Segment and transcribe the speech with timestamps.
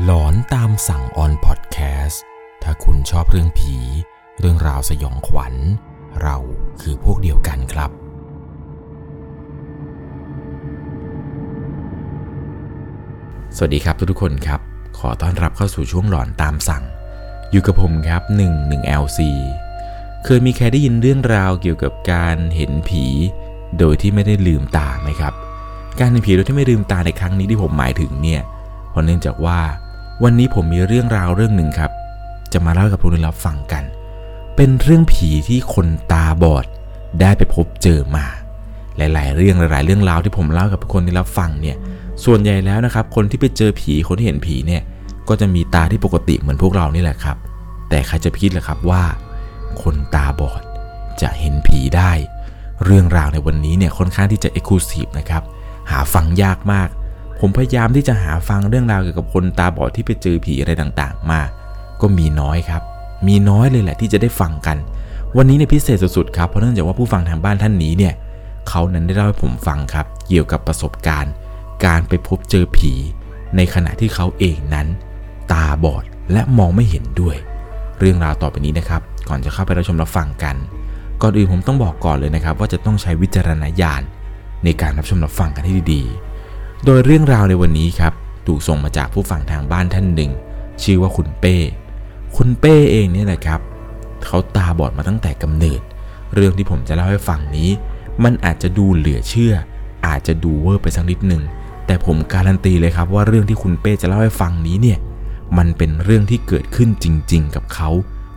[0.00, 2.22] หลอนตามสั่งออนพอดแคสต์
[2.62, 3.76] ถ้าคุณชอบเรื่องผี
[4.40, 5.54] เรื่องราวสยองขวัญ
[6.22, 6.36] เรา
[6.80, 7.90] คือพวกเดียวกันครับ
[13.56, 14.60] สวัสดีครับทุกๆคนครับ
[14.98, 16.84] ขอต้อนรับเข้าสู่ช่วงหลอนตามสั่ง
[17.50, 19.20] อยู่กับผมครับ 1 1 LC
[20.24, 23.06] เคยมีใครได้ยินเรื่องราวเกี่ยวกับการเห็นผี
[23.78, 25.34] โดยที่ไม่ได้ลืมตาไหมครับ
[25.98, 28.42] การเห็นผีโดยที่ไม่ลืมตาในครั้งนี้ที่ผมหมายถึงเนี่ย
[28.90, 29.60] เพราะเนื่องจากว่า
[30.22, 31.90] วันนี้ผมมีเรื่องราวเรื่องหนึ่งครับ
[32.52, 33.84] จะมาเล่ากับทุกท่านรับฟังกัน
[34.56, 36.66] เป็นเรื่องผีที่คนตาบอด
[37.20, 38.26] ได้ไปพบเจอมา
[38.96, 41.76] หลาย ๆ เรื่องหลาย ๆ เรื่องราวที่ผมเล่ากับทุกคนที่รับฟังเนี่ย
[42.24, 44.82] ส่วนใหญ่แล้วนะครับ คนที่ไปเจอผีคนที่เห็นผีเนี่ย
[45.28, 47.36] ก็จะมีตาที่ปกติเหมือนพวกเรานี่แหละครับ
[47.88, 49.02] แต่ใครจะคิดล่ะครับว่า
[49.82, 50.62] คนตาบอด
[51.22, 52.10] จะเห็นผีได้
[52.84, 55.42] เรื่องราวในวันนี้เนี่ยค่อนข้างที่จะเอกลูซีฟนะครับ
[55.90, 56.88] หาฟังยากมาก
[57.44, 61.40] ผมพยายามที่จะหาฟังเรื่องราวเกี่ยวกับคนตาบอดที่ไปเจอผีอะไรต่างๆ มา
[62.00, 62.82] ก็มีน้อยครับ
[63.26, 64.76] มีน้อยเลยแหละที่จะได้ฟังกัน
[65.36, 68.14] วันนี้เนี่ยพิเศษสุดๆครับ เพราะเนื่องจากว่าผู้ฟังทางบ้านท่านนี้เนี่ย
[68.68, 71.32] เขานั้นได้เล่าให้ผมฟังครับ เกี่ยวกับประสบการณ์
[71.84, 72.92] การไปพบเจอผี
[73.56, 74.86] ในขณะที่เขาเองนั้น
[75.52, 77.36] ตาบอดและมองไม่เห็นด้วย
[77.98, 80.56] เรื่องราวต่อไปนี้นะครับ ก่อนจะเข้าไปรับชมรับฟังกัน
[81.22, 84.02] ก่อนอื่นผมต้องบอกก่อนเลยนะครับ ว่าจะต้องใช้วิจารณญาณ
[84.64, 86.31] ในการรับชมรับฟังกันให้ดีๆ
[86.86, 88.12] โดยเรื่องราวในวันนี้ครับ
[88.46, 90.32] ถูกส่งมาจากผู้ฟังทางบ้านท่านหนึ่ง
[90.82, 91.56] ชื่อว่าคุณเป้
[92.36, 93.60] คุณเป้เองเนี่ยนะครับ
[94.26, 95.80] เขาตาบอดมาตั้งแต่กำเนิด
[96.34, 97.70] เรื่องที่ผมจะเล่าให้ฟังนี้
[98.24, 99.54] มันอาจจะดูเหลือเชื่อ
[100.06, 101.42] อาจจะดูเวอร์ไปสักนิดหนึ่ง
[101.86, 104.98] แต่ผมการันตีเลยครับว่าเรื่องที่คุณเป้จะเล่าให้ฟังนี้เนี่ย
[105.58, 107.90] มันเป็นเรื่องที่เกิดขึ้นจริง ๆ กับเขา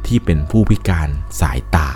[0.07, 1.09] ที่เป็นผู้พิการ
[1.41, 1.87] สายตา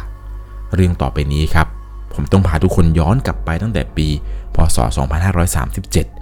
[0.76, 1.68] เรื่องต่อไปนี้ครับ
[2.14, 4.08] ผมต้องพาทุกคนย้อนกลับไปตั้งแต่ปี
[4.56, 6.19] พศ 2537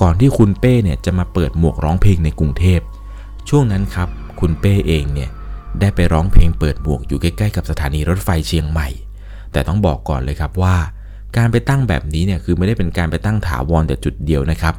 [0.00, 2.80] ก่อนที่คุณเป้เนี่ยจะมาเปิดหมวกร้องเพลงในกรุงเทพ
[3.48, 4.08] ช่วงนั้นครับ
[4.40, 5.30] คุณเป้เองเนี่ย
[5.80, 8.88] ได้ไปร้องเพลงเปิดหมวกอยู่ใกล้ๆกับสถานีรถไฟเชียงใหม่
[9.52, 10.76] แต่ต้องบอกก่อนเลยครับว่า
[11.36, 14.74] การไปตั้งแบบนี้เนี่ยคือไม่ได้เป็นการไปตั้งถาวรแต่จุดเดียวนะครับ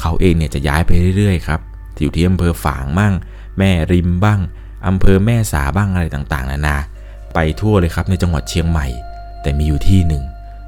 [0.00, 1.60] เขาเองเนี่ยจะย้ายไปเรื่อยๆครับ
[2.00, 3.12] อยู่ที่อำเภอฝางบ้าง
[3.58, 4.40] แม่ริมบ้าง
[4.86, 6.76] อำเภอแม่สาบ้างอะไรต่างๆ นานา
[7.34, 8.86] ไปทั่วเลยครับในจังหวัดเชียงใหม่
[9.42, 10.22] แต่มีอยู่ที่หนึ่ง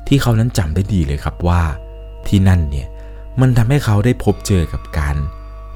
[0.06, 1.62] ที่เขานั้นจำได้ดีเลยครับว่า
[2.28, 2.88] ที่นั่นเนี่ย
[3.41, 5.16] มันทำให้เขาได้พบเจอกับการ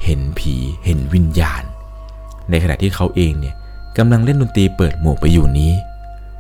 [0.05, 1.63] เห็นผีเห็นวิญญาณ
[2.51, 3.55] ในขณะที่เขาเองเนี่ย
[3.99, 5.73] กำลังเล่นดนตรีเปิดหมวกไปอยู่นี้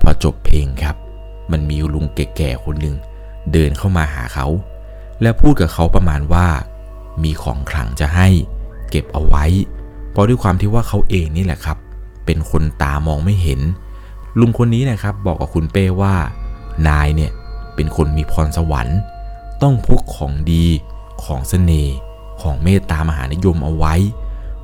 [0.00, 0.96] พอจบเพลงครับ
[1.52, 2.96] มันมีลุงแก่ๆคนหนึ่ง
[3.52, 4.46] เดินเข้ามาหาเขา
[5.22, 6.46] และพูดกับเขาประมาณว่า
[7.22, 8.28] มีของขลังจะให้
[8.90, 9.44] เก็บเอาไว้
[10.10, 11.78] เพราะด้วยความที่ว่าเขาเองนี่แหละครับ
[12.26, 13.60] เป็นคนตามองไม่เห็น
[14.40, 16.14] ลุงคนนี้นะครับบอกกับคุณเป้ว่า
[16.88, 17.30] นายเนี่ย
[17.74, 18.98] เป็นคนมีพรสวรรค์
[19.62, 20.66] ต้องพกของดี
[21.24, 21.96] ของเสน่ห์
[22.42, 23.94] ของเมตตามหานิยมเอาไว้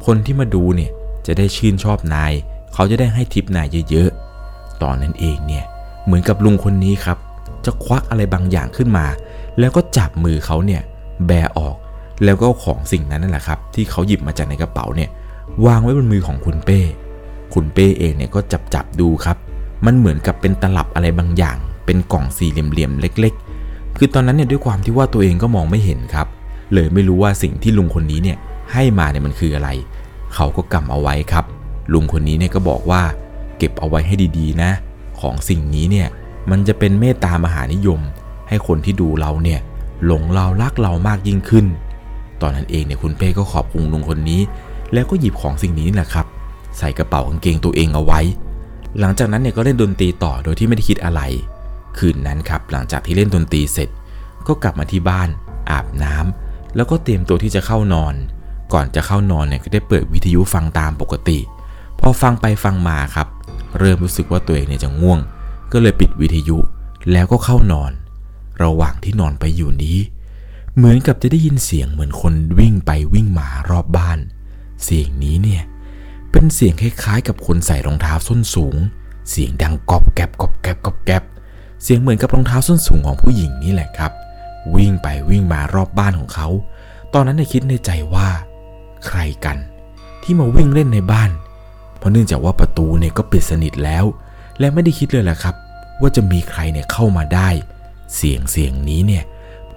[0.07, 0.91] คนที่มาดูเนี่ย
[1.27, 2.33] จะได้ชื่นชอบนาย
[2.75, 5.65] เขาจะได้ให้ทิปนายเยอะๆ ตอนนั้นเองเนี่ย
[6.05, 7.19] เหมือนกับลุงคนนี้ครับ
[7.65, 9.07] จะควักอะไรบางอย่างขึ้นมา
[9.59, 10.83] แล้วก็จับมือเขาเนี่ย
[11.27, 11.77] แบออก
[12.25, 15.11] แล้วก็ของสิ่งนั้นนั่นแหละครับ ที่เขาหยิบมาจากในกระเป๋าเนี่ย
[15.67, 16.81] วางไว้บนมือของคุณเป้
[17.55, 19.37] คุณเป้เองเนี่ยก็จับจับดูครับ
[19.87, 26.27] มันเหมือนกับเป็นตลับอะไรบางอย่าง เป็นกล่องสี่เหลี่ยมๆเล็ก ๆ คือตอนนั้นเนี่ยด้วยความที่ว่าตัวเองก็มองไม่เห็นครับ
[26.73, 28.39] เลยไม่รู้ว่าสิ่งที่ลุงคนนี้เนี่ย
[28.73, 29.69] ให้มาเนี่ยมันคืออะไร
[30.35, 31.45] เขาก็กำเอาไว้ครับ
[31.93, 33.03] ลุงคนนี้เนี่ยก็บอกว่า
[33.59, 34.71] เก็บเอาไว้ให้ดีๆนะ
[35.21, 36.09] ของสิ่งนี้เนี่ย
[36.51, 38.01] มันจะเป็นเมตตามหานิยม
[38.49, 39.61] ให้คนที่ดูเราเนี่ย
[40.05, 41.67] หลงเรารักเรามากยิ่งขึ้น
[42.43, 44.41] ตอนนั้นเองเนี่ยคุณเป้ก็ขอบคุณลุงคนนี้
[44.93, 46.27] แล้วก็หยิบของสิ่งนี้นี่แหละครับ
[46.79, 48.21] ใส่กระเป๋ากางเกงตัวเองเอาไว้
[49.01, 51.21] หลังจากนั้นเนี่ยก็เล่นดนตรีต่อโดยที่ไม่ได้คิดอะไร
[51.99, 53.89] คืนนั้นครับหลังจากที่เล่นดนตรีเสร็จ
[54.47, 55.29] ก็กลับมาที่บ้าน
[55.71, 58.15] อาบน้ำ แล้วก็เตรียมตัวที่จะเข้านอน
[58.73, 61.39] ก่อนจะเข้านอนเนี่ยก็ได้เปิดวิทยุฟังตามปกติ
[62.01, 63.29] พอฟังไปฟังมาครับ
[63.79, 65.19] เริ่มรู้สึกว่าตัวเองเนี่ยจะง่วง
[65.73, 66.59] ก็เลยปิดวิทยุ
[67.13, 67.93] แล้วก็เข้านอน
[68.63, 69.99] ระหว่างที่นอนไปอยู่นี้
[70.77, 74.19] เหมือนกับจะได้ยินเสียงเหมือนคนวิ่งไปวิ่งมารอบบ้าน
[74.85, 75.63] เสียงนี้เนี่ย
[76.31, 78.77] เป็นเสียงคล้ายๆ กับคนใส่รองเท้าส้นสูง
[79.31, 81.23] เสียงดังกอบแกบกอบแกบกอบแกบ
[81.83, 84.13] เสียงเหมือนกับรองเท้าส้นสูงของผู้หญิงนี่แหละครับ
[84.75, 86.49] วิ่งไปวิ่งมารอบบ้านของเขา
[87.15, 88.29] ตอนนั้นในคิดในใจว่า
[89.07, 89.57] ใครกัน
[90.23, 91.31] ที่มาวิ่งเล่นในบ้าน
[91.99, 94.05] เพราะเนื่องจากว่าประตูเนี่ยก็ปิดสนิทแล้ว
[94.59, 95.55] และไม่ได้คิดเลยแหละครับ
[96.01, 97.49] ว่าจะมีใครเนี่ยเข้ามาได้
[98.15, 99.25] เสียงเสียงนี้เนี่ย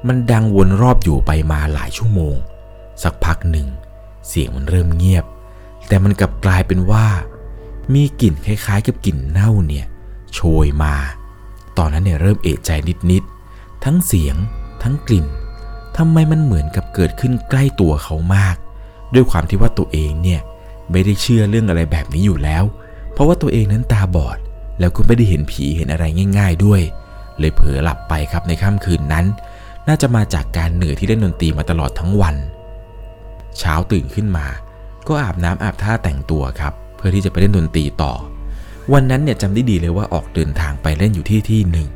[0.07, 2.36] มันดังวนรอบอยู่ไปมาหลายชั่วโมง
[3.04, 3.68] สักพักหนึ่ง
[4.27, 5.25] เสียงมันเริ่มเงียบ
[5.88, 7.06] แต่มันกลับกลายเป็นว่า
[7.94, 9.86] มีกลิ่นคล้ายๆ กับกลิ่นเน่าเนี่ย
[10.34, 10.95] โชยมา
[11.77, 12.72] ตอนนั้นเนี่ยเริ่มเอะใจ
[13.12, 14.36] นิดๆทั้งเสียง
[14.83, 15.25] ทั้งกลิ่น
[15.98, 18.56] ทำไมมันเหมือนกับเกิดขึ้นใกล้ตัวเขามาก
[19.13, 20.42] ด้วยความที่ว่าตัวเองเนี่ย
[20.92, 22.63] ไม่ได้เชื่อเรื่องอะไรแบบนี้อยู่แล้ว
[23.13, 24.38] เพราะว่าตัวเองนั้นตาบอด
[24.80, 26.06] แล้วก็ไม่ได้เห็นผีเห็นอะไร
[26.38, 26.81] ง่าย ๆ ด้วย
[27.39, 29.25] เลยเผลอหลับไปครับในค่ำคืนนั้น
[29.88, 32.36] น่าจะมาจากการเหนื่อยที่เล่นดนตรีมาตลอดทั้งวัน
[33.57, 34.45] เช้าตื่นขึ้นมา
[35.07, 38.13] ก็อาบน้ำอาบท่าแต่งตัวครับ เพื่อที่จะไปเล่นดนตรีต่อ
[38.94, 41.89] วันนั้นเนี่ยจำได้ดีเลยว่าออกเดินทางไปเล่นอยู่ที่ที่หนึ่ง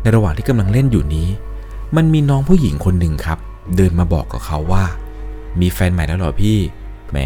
[0.00, 1.28] ในระหว่างที่กำลังเล่นอยู่นี้
[1.94, 3.38] มันมีน้องผู้หญิงคนหนึ่งครับ
[3.76, 4.84] เดินมาบอกกับเขาว่า
[5.60, 6.56] มีแฟนใหม่แล้วเหรอพี่
[7.10, 7.18] แหม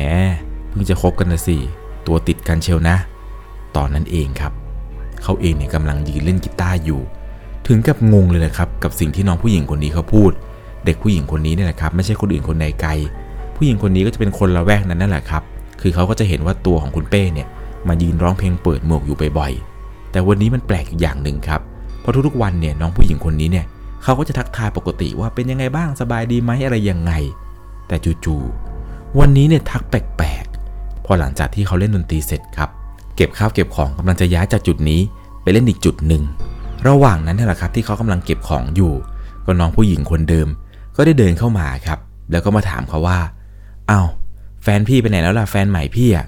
[0.68, 1.56] เพิ่งจะคบกันนะสิ
[2.06, 2.96] ตัวติดกันเชียวนะ
[3.76, 4.52] ตอนนั้นเองครับ
[5.22, 7.00] เขาเองเนี่ยกำลังยืนเล่นกีตาร์อยู่
[7.66, 10.30] ถึงกับงงเลยนะครับ กับสิ่งที่น้องผู้หญิงคนนี้เขาพูด
[10.84, 12.90] เด็กผู้หญิงคนนี้เนี่ยแหละครับไม่ใช่คนอื่นคนใดไกล
[13.56, 15.42] ผู้หญิงคนนี้ก็จะเป็นคนละแวกนั้นนั่นแหละครับ
[15.80, 17.48] คือเขาก็จะเห็นว่าตัวของคุณเป้เนี่ย
[17.88, 21.60] มายืนร้องเพลงเปิดหมวกอยู่บ่อยๆแต่วันนี้มันแปลกอยู่อย่างหนึ่งครับ
[22.00, 23.66] เพราะทุกๆวันเนี่ยน้องผู้หญิงคนนี้เนี่ย
[24.02, 27.12] เขาก็จะทักทายปกติว่าเป็นยังไงบ้างสบายดีไหมอะไรยังไง
[27.88, 32.70] แต่จู่ๆวันนี้เนี่ยทักแปลกๆพอหลังจากที่เขาเล่นดนตรีเสร็จครับ
[33.17, 35.00] เก็บข้าวเก็บของกำลังจะย้ายจากจุดนี้
[35.43, 36.23] ไปเล่นอีกจุดหนึ่ง
[36.88, 38.93] ระหว่างนั้นนี่แหละครับที่เขากำลังเก็บของอยู่
[39.44, 40.49] ก็น้องผู้หญิงคนเดิม
[40.96, 41.99] ก็ได้เดินเข้ามาครับ
[42.31, 43.19] แล้วก็มาถามเขาว่า
[43.91, 44.08] อ้าว
[44.62, 46.26] แฟนพี่ไปไหนแล้วล่ะแฟนใหม่พี่อะ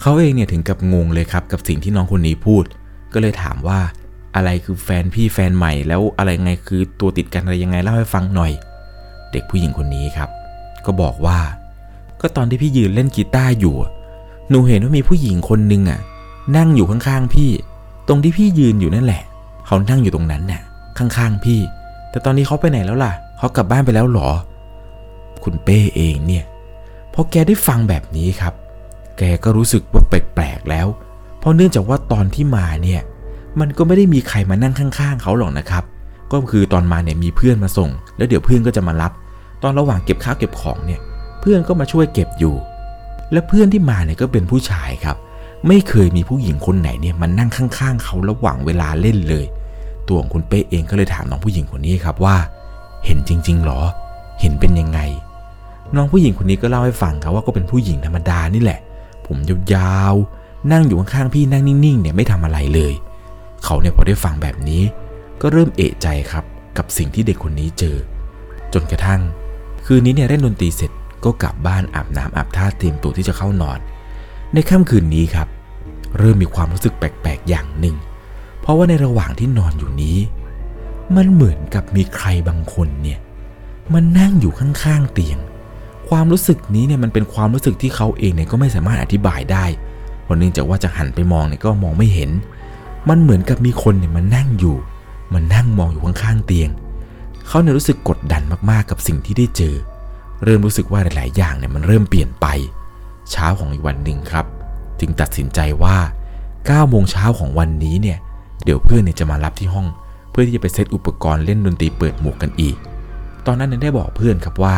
[0.00, 2.64] เขาเองเนี่ยถึงกับงงเลยครับกับสิ่งที่น้องคนนี้พูด
[3.12, 3.80] ก็เลยถามว่า
[4.36, 8.52] อะไรคือแฟนพี่แฟนใหม่แล้วอะไรไงคือตัวติดกันอะไรยังไงเล่าให้ฟังหน่อย
[9.32, 10.30] เด็กผู้หญิงคนนี้ครับ
[10.84, 11.38] ก็บอกว่า
[12.20, 13.76] ก็ตอนที่พี่ยืนเล่นกีตาร์อยู่
[14.48, 16.00] หนูเห็นว่ามีผู้หญิงคนนึงอะ
[16.56, 17.50] นั่งอยู่ข้างๆพี่
[18.08, 19.22] ตรงที่พี่ยืนอยู่นั่นแหละ
[19.66, 20.62] เขานั่งอยู่ตรงนั้นน่ะ
[20.98, 21.60] ข้างๆพี่
[22.10, 24.30] แต่ตอนนี้เขาไปไหนแล้วล่ะเขากลับบ้านไปแล้วหรอ
[25.44, 26.44] คุณเป้เองเนี่ย
[27.12, 28.54] พอแกได้ฟังแบบนี้ครับ
[29.18, 30.86] แกก็รู้สึกว่าแปลกๆแล้ว
[31.38, 33.00] เพราะเนื่องจากว่าตอนที่มาเนี่ย
[33.60, 35.84] มันก็ไม่ได้มีใครมานั่งข้าง ๆ เขาหรอกนะครับ
[36.32, 39.12] ก็คือตอนมาเนี่ยมีเพื่อนมาส่ง แล้วเดี๋ยวเพื่อนก็จะมารับ
[39.62, 41.00] ตอนระหว่างเก็บข้าวเก็บของเนี่ย
[41.40, 42.54] เพื่อนก็มาช่วยเก็บอยู่
[43.32, 45.16] และเพื่อนที่มาเนี่ยก็เป็นผู้ชายครับ
[45.68, 49.46] ไม่เคยมีผู้หญิงคนไหนเนี่ยมานั่งข้าง ๆ เขาระหว่างเวลาเล่นเลย
[50.08, 52.36] ตัวของคุณเป้เองก็เลยถามน้องผู้หญิงคนนี้ครับว่า
[53.04, 53.80] เห็นจริงๆหรอ
[54.40, 55.00] เห็นเป็นยังไง
[55.96, 58.80] น้องผู้หญิงคนนี้ก็เล่าให้ฟังครับว่าก็เป็นผู้หญิงธรรมดานี่แหละ
[59.26, 59.36] ผม
[59.74, 62.92] ยาวๆนั่งอยู่ข้างๆพี่นั่งนิ่งๆเนี่ยไม่ทำอะไรเลย
[63.66, 64.82] เขาเนี่ยพอได้ฟังแบบนี้
[65.40, 66.44] ก็เริ่มเอะใจครับ
[66.76, 67.96] กับสิ่งที่เด็กคนนี้เจอ
[68.72, 69.20] จนกระทั่ง
[69.86, 70.90] คืนนี้เนี่ยเล่นดนตรีเสร็จ
[71.24, 73.78] ก็กลับบ้านอาบน้ำอาบท่าเตรียมตัวที่จะเข้านอน
[74.54, 75.48] ในค่ำคืนนี้ครับ
[76.18, 77.96] เริ่มมีความรู้สึกแปลกๆอย่างหนึ่ง
[78.60, 80.18] เพราะว่าในระหว่างที่นอนอยู่นี้
[81.16, 83.18] มันเหมือนกับมีใครบางคนเนี่ย
[83.94, 85.38] มันนั่งอยู่ข้างๆเตียง
[86.08, 89.64] ความรู้สึกนี้เนี่ยมันเป็นความรู้สึกที่เขาเองเนี่ยก็ไม่สามารถอธิบายได้
[90.22, 92.30] เพราะเนื่องจากว่าจะหันไปมองเนี่ยก็มองไม่เห็น
[93.08, 94.76] มันเหมือนกับมีคนเนี่ยมันนั่งอยู่
[95.34, 96.70] มันนั่งมองอยู่ข้างๆเตียง
[97.46, 99.74] เขาเนี่ยรู้สึกกดดันมากๆกับสิ่งที่ได้เจอ
[100.44, 102.46] เริ่มรู้สึกว่าหลายๆอย่างเนี่ยมันเริ่มเปลี่ยนไป
[103.30, 104.46] เช้าของอีกวันหนึ่งครับ
[105.00, 105.96] จึงตัดสินใจว่า
[106.44, 108.18] 9โมงเช้าของวันนี้เนี่ย
[108.64, 109.86] เดี๋ยวเพื่อนเนี่ยจะมารับที่ห้อง
[110.30, 112.76] เพื่อที่จะไปเซตอุปกรณ์เล่นดนตรีเปิดหมวกกันอีก
[113.46, 114.76] ตอนนั้นเนี่ยได้บอกเพื่อนครับว่า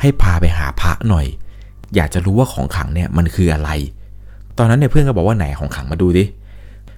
[0.00, 1.26] ให้พาไปหาพระหน่อย
[1.94, 3.70] อยากจะรู้ว่าของขังเนี่ยมันคืออะไร
[4.58, 6.39] ตอนนั้นเนี่ยเพื่อนก็บอกว่าไหนของขังมาดูดิเ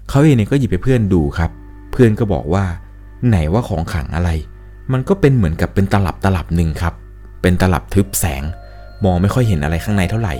[0.09, 1.51] เขาเองเนี่ยก็หยิบไปเพื่อนดูครับ
[1.93, 2.65] เพื่อนก็บอกว่า
[3.29, 4.31] ไหนว่าของขังอะไร
[4.93, 6.95] มันก็เป็นเหมือนกับเป็นตลับตลับหนึ่งครับ
[7.43, 8.43] เป็นตลับทึบแสง
[9.05, 10.35] มองไม่ค่อยเห็นอะไรข้างในเท่าไหร่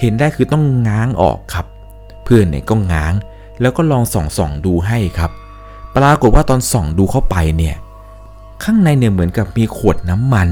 [0.00, 1.66] เห็นได้คือต้องง้างออกครับ
[2.24, 3.14] เพื่อนเนี่ยก็ง้าง
[3.60, 5.30] แล้วก็ลองส่องส่องดูให้ครับ
[5.96, 7.76] ปรากฏว่าตอนส่องดูเข้าไปเนี่ย
[8.62, 10.48] ข้างในเนี่ยเหมือนกับมีขวดน้ำมัน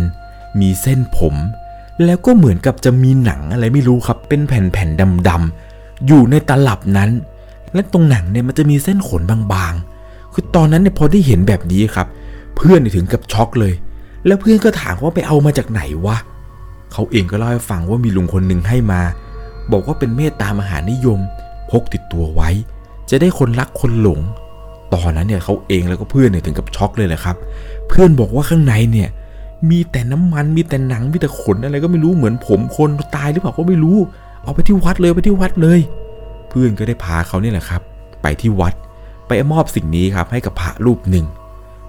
[0.61, 1.35] มีเส้นผม
[2.05, 7.11] แล้วก็เหมือนกับจะมีหนังอะไรไม่รู้ครับ เป็นแผ่นๆดำๆอยู่ในตลับนั้น
[7.75, 12.07] และตรงหนังเนี่ยมันจะมีเส้นขนบางๆ คือตอนนั้นเนี่ยพอได้เห็นแบบนี้ครับ
[12.57, 13.75] เพื่อนถึงกับช็อกเลย
[14.26, 16.16] แล้วเพื่อนก็ถามว่าไปเอามาจากไหนวะ
[16.93, 19.00] เขาเองก็เล่าให้ฟังว่ามีลุงคนหนึ่งให้มา
[19.73, 21.19] บอกว่าเป็นเมตตามหานิยม
[21.71, 22.50] พกติดตัวไว้
[23.11, 24.21] จะได้คนรักคนหลง
[24.95, 27.37] ตอนนั้นเนี่ยเขาเองแล้วก็เพื่อนเนี่ยถึงกับช็อกเลยแหละครับ
[27.88, 29.09] เพื่อนบอกว่าข้างในเนี่ย
[29.71, 33.97] มีแต่น้ำมันมีแต่หนังมีแต่ขนอะไรก็ไม่รู้เหมือนผมคนตายหรือเปล่าก็ไม่รู้
[34.43, 35.81] เอาไปที่วัดเลยไปที่วัดเลย
[36.54, 37.82] พื่อนก็ได้พาเขาเนี่ยแหละครับ
[38.23, 38.75] ไปที่วัด
[39.28, 41.26] ไปมอบสิ่งนี้ครับให้กับพระรูปหนึ่ง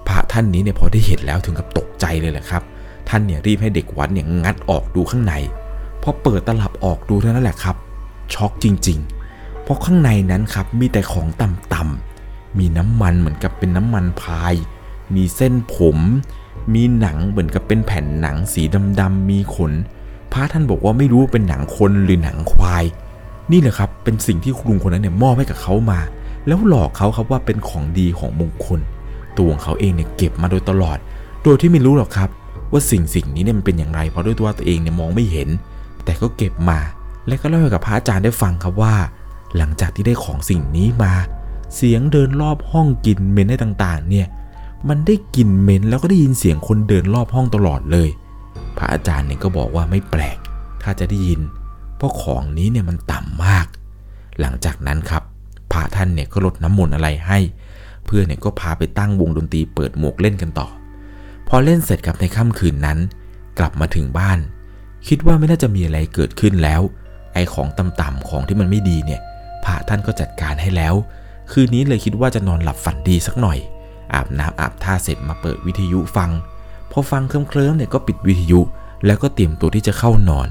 [0.08, 2.62] พระท่านนี้เนี่ยพอได้เห็นแล้วถึงกับตกใจเลยแหละครับ
[3.08, 5.34] ท่านเนี่ยรีบให้เด็กวัดเนี่ยงัดออกดูข้างใน
[6.02, 7.76] พอเปิดตลับออกดูเท่านั้นแหละครับ
[8.34, 8.98] ช็อกจริง
[9.30, 14.54] ๆ เพราะข้างในนั้นครับมีแต่ของต่ำๆมีน้ำมันเหมือนกับเป็นน้ำมันพาย
[15.14, 15.98] มีเส้นผม
[16.74, 18.62] มีหนังเหมือนกับเป็นแผ่นหนังสี
[19.00, 19.72] ดำๆมีขน
[20.32, 22.84] พระท่านบอกว่าไม่รู้ว่าเป็นหนังคนหรือหนังควาย
[23.52, 26.00] นี่แหละครับเป็นสิ่งที่คุณลุงคนนั้นเนี่ยมอบให้กับเขามา
[26.46, 28.80] แล้วหลอกเขาครับว่าเป็นของดีของมงคล
[29.36, 30.98] ตัวของเขาเองเนี่ยเก็บมาโดยตลอด
[31.42, 32.30] โดยที่ไม่รู้หรอกครับ
[32.72, 35.48] ว่าสิ่งสิ่งนี้เนี่ยมันเป็นอย่างไร เพราะด้วยตัวตัวเองเนี่ยมองไม่เห็น
[36.04, 36.78] แต่ก็เก็บมา
[37.26, 38.94] และก็เล่าให้กับพระอาจารย์ได้ฟังครับว่า
[39.56, 41.12] หลังจากที่ได้ของสิ่งนี้มา
[41.74, 44.26] เสียงเดินรอบห้องกลิ่นเหม็นได้ต่างๆ เนี่ย
[44.88, 48.08] มันได้กลิ่นเหม็นแล้วก็ได้ยินเสียงคนเดินรอบห้องตลอดเลย
[48.76, 50.38] พระอาจารย์เนี่ยก็บอกว่าไม่แปลก
[50.82, 51.40] ถ้าจะได้ยิน
[51.96, 53.66] เพราะของนี้เนี่ยมันต่ำมาก
[54.40, 55.22] หลังจากนั้นครับ
[55.72, 57.38] พระท่านเนี่ยก็ลดน้ำมนต์อะไรให้
[58.06, 60.68] เพื่อนเนี่ยก็พาไปตั้งวงดนตรีเปิดหมวกเล่นกันต่อ
[61.48, 62.98] พอเล่นเสร็จกับในค่ำคืนนั้น
[63.58, 64.38] กลับมาถึงบ้าน
[65.08, 66.82] คิดว่าไม่น่าจะมีอะไรเกิดขึ้นแล้ว
[67.34, 69.20] ไอ้ของต่ำๆของที่มันไม่ดีเนี่ย
[69.64, 70.94] พระท่านก็จัดการให้แล้ว
[71.52, 73.58] คืนนี้เลยคิดว่าจะนอนหลับฝันดีสักหน่อย
[74.14, 76.30] อาบน้ำอาบท่าเสร็จมาเปิดวิทยุฟัง
[76.90, 78.60] พอฟังเคลิ้มๆเนี่ยก็ปิดวิทยุ
[79.06, 80.48] แล้วก็เตรียมตัวที่จะเข้านอน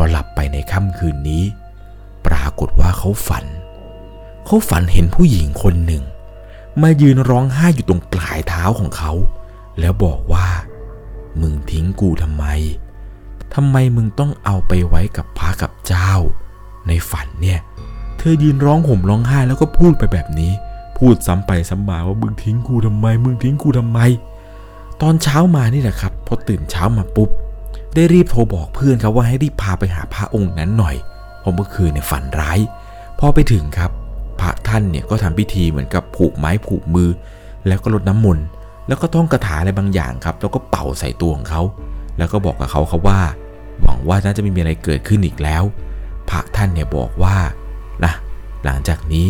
[0.00, 1.44] อหลับไปในค่ำคืนนี้
[2.26, 3.44] ปรากฏว่าเขาฝัน
[4.46, 6.02] เขาฝันเห็นผู้หญิงคนหนึ่ง
[6.82, 9.12] มายืนร้องไห้อยู่ตรงปลายเท้าของเขา
[9.80, 10.46] แล้วบอกว่า
[11.40, 12.44] มึงทิ้งกูทำไม
[13.54, 16.12] ทำไมมึงต้องเอาไปไว้กับพระกับเจ้า
[16.86, 17.60] ในฝันเนี่ย
[18.18, 20.52] เธอยืนร้องห่มร้องไห้แล้วก็พูดไปแบบนี้
[20.98, 24.00] พูดซ้ำไปซ้ำมาว่ามึงทิ้งกูทำไม มึงทิ้งกูทำไม
[25.02, 27.30] ตอนเช้ามานี่แหละครับพอตื่นเช้ามาปุ๊บ
[27.98, 30.96] ได้รีบโทรบอกเพื่อนครับว่าให้รีบพาไปหาพระองค์นั้นหน่อย
[31.40, 32.58] เพราะเมื่อคืนเนี่ยฝันร้าย
[33.18, 33.90] พอไปถึงครับ
[34.40, 37.10] พระท่านเนี่ยก็ทำพิธีเหมือนกับผูกไม้ผูกมือ
[37.66, 38.44] แล้วก็ลดน้ำมนต์
[38.88, 41.62] แล้วก็ท่องคาถาอะไรบางอย่างครับ แล้วก็เป่าใส่ตัวของเขา
[42.18, 43.20] แล้วก็บอกกับเขาครับว่า
[43.82, 45.62] หวังว่าน่าจะไม่มีอะไรเกิดขึ้นอีกแล้ว
[46.30, 47.36] พระท่านเนี่ยบอกว่า
[48.04, 48.12] นะ
[48.64, 49.28] หลังจากนี้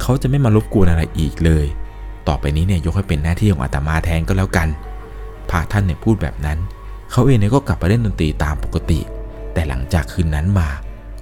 [0.00, 1.66] เขาจะไม่มารบกวนอะไรอีกเลย
[2.28, 4.68] ต่อไปนี้เนี่ยยกให้เป็นหน้าที่ของอาตมาแทนก็แล้วกัน
[5.50, 6.58] พระท่านเนี่ยพูดแบบนั้น
[7.10, 9.00] เขาเองเนี่ยก็กลับไปเล่นดนตรีตามปกติ
[9.52, 10.68] แต่หลังจากคืนนั้นมา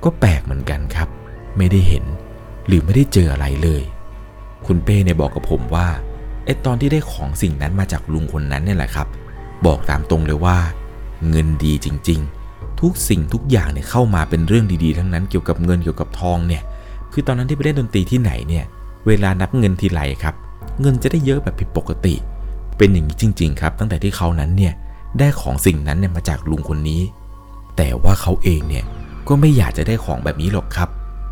[0.04, 1.08] ก็แปลกเหมือนกันครับ
[1.56, 2.04] ไม่ได้เห็น
[2.66, 3.82] หรือไม่ได้เจออะไรเลย
[4.66, 5.88] คุณเป้เนี่ยบอกกับผมว่า
[6.44, 9.06] ไอตอนที่ได้ของสิ่งนั้นมาจากลุงคนนั้นเนี่ยแหละครับ
[9.66, 10.58] บอกตามตรงเลยว่า
[11.28, 12.20] เงินดีจริง
[12.50, 16.62] ๆ ทุกสิ่งทุกอย่างเนี่ยเข้ามาเป็นเรื่องดีๆ ทั้งนั้นเกี่ยวกับเงินเกี่ยวกับทองเนี่ย
[17.12, 18.64] คือตอนนั้นที่ไปเล่นดนตรีที่ไหนเนี่ย
[19.06, 20.34] เวลานับเงินทีไรครับ
[20.80, 22.14] เงินจะได้เยอะแบบผิดปกติ
[22.76, 24.74] เป็นอย่างนี้จริง ๆ ครับ ตั้งแต่ที่เขานั้นเนี่ย
[25.18, 27.02] ได้ของสิ่งนั้นเนี่ยมาจากลุงคนนี้
[27.76, 28.84] แต่ว่าเขาเองเนี่ย
[29.28, 30.88] ก็ไม่อยากจะได้ของแบบนี้หรอกครับ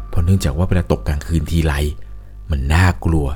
[0.09, 1.75] เพราะเนื่องจากว่าเวลาตกกลางคืนทีไร
[2.51, 3.27] มันน่ากลัว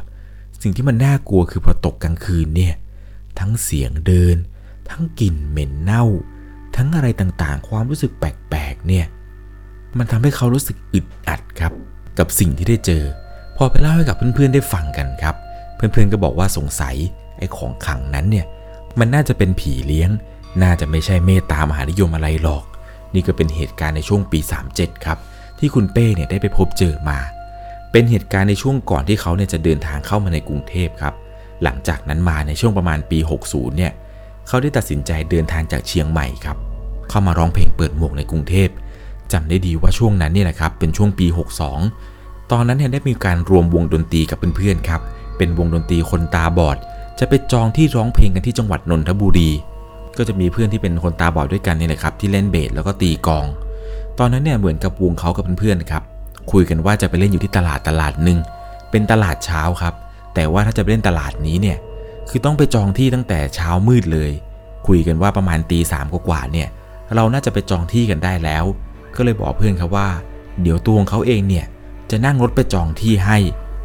[0.62, 2.74] สิ่งที่มันน่ากลัวคือพอตกกลางคืนเนี่ย
[3.38, 4.36] ทั้งเสียงเดิน
[4.90, 6.04] ทั้งกลิ่นเหม็นเน่า
[6.76, 9.06] ทั้งอะไรต่างๆ ความรู้สึกแปลกๆเนี่ย
[9.98, 11.72] มันทำให้เขารู้สึกอึดอัดครับ
[12.18, 13.02] กับสิ่งที่ได้เจอ
[13.56, 15.34] พอไปเล่าให้กับเพื่อนๆได้ฟังกันครับ
[15.74, 16.96] เพื่อนๆก็บอกว่าสงสัย
[17.38, 18.46] ไอ้ของขังนั้นเนี่ย
[18.98, 20.10] มันน่าจะเป็นผีเลี้ยง
[20.62, 22.64] น่าจะไม่ใช่เมตตามหานิยมอะไรหรอก
[23.14, 24.38] นี่ก็เป็นเหตุการณ์ในช่วงปี
[24.72, 25.18] 37 ครับ
[25.58, 27.18] ที่คุณเป้เนี่ยได้ไปพบเจอมา
[27.92, 31.14] เป็นเหตุการณ์ในช่วงก่อนที่เขาเนี่ยจะเดินทางเข้ามาในกรุงเทพครับ
[31.62, 33.92] หลังจากนั้นมาในช่วงประมาณปี 60 เนี่ย
[34.48, 36.56] เขาได้ตัดสินใจเดินทางจากเชียงใหม่ครับ
[37.08, 38.68] เข้ามาร้องเพลงเปิดหมวกในกรุงเทพ
[39.32, 41.26] จำได้ดีว่าช่วงนั้นเนี่ยแหละครับเป็นช่วงปี
[41.88, 45.00] 62 ตอนนั้นเนี่ยได้มีการรวมวงดนตรีกับเพื่อนๆครับ
[45.36, 46.76] เป็นวงดนตรีคนตาบอด
[47.18, 49.50] จะไปจองที่ร้องเพลงกันที่จังหวัดนนทบุรี
[50.18, 53.46] ก็จะมีเพื่อนที่เป็นคนตาบอดด้วยกันนี่แหละครับที่เล่นเบสแล้วก็ตีกอง
[54.18, 56.02] ตอนนั้นเนี่ยเหมือนกับวงเขากับเพื่อนๆครับ
[56.52, 58.38] คุยกันว่าจะไปเล่นอยู่ที่ตลาดตลาดหนึ่ง
[58.90, 59.94] เป็นตลาดเช้าครับ
[60.34, 61.78] แต่ว่าถ้าจะไปเล่นตลาดนี้เนี่ย
[62.28, 64.30] คือต้องไปจองที่ตั้งแต่เช้ามืดเลย
[64.86, 66.68] คุยกันว่าประมาณตีสามกว่าเนี่ย
[67.14, 68.64] เราน่าจะไปจองที่กันได้แล้ว
[69.16, 70.08] ก็เลยบอกเพื่อนครับว่า
[70.62, 71.66] เดี๋ยวตัวของเขาเองเนี่ย
[72.10, 73.38] จะนั่งรถไปจองที่ให้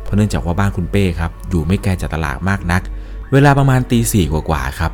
[0.03, 2.81] เพราะเนื่องจากว่าบ้านคุณเป้ครับอยู่ไม่ไกลจากตลาดมากนัก
[3.31, 4.91] เวลาประมาณตีสี่กว่าๆครับ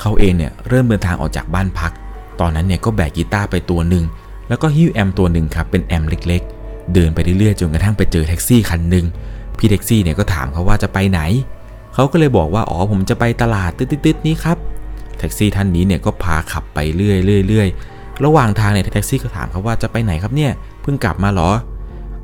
[0.00, 1.92] เขาเองเนี่ยเริ่มเดินทางออกจากบ้านพัก
[2.40, 4.04] ตอนนั้นเนี่ยก็แบกกีตาร์ไปตัวหนึ่ง
[4.48, 9.04] แล้วก็หิ้วแอมป์ตัวหนึ่งครับเป็นแอมป์เล็กๆ เดินไปเรื่อยๆจนกระทั่งไปเจอแท็กซี่คันหนึ่ง
[9.58, 11.20] พี่แท็กซี่เนี่ยก็ถามเขาว่าจะไปไหน
[11.94, 14.58] เขาก็เลยบอกว่าอ๋อผมจะไปตลาดตืดๆนี้ครับ
[15.18, 21.50] แท็กซี่ท่านนี้เนี่ยก็พาขับไปเรื่อยๆระหว่างทางเนี่ยแท็กซี่ก็ถามเขาว่าจะไปไหนครับเนี่ยเพิ่งกลับมาหรอ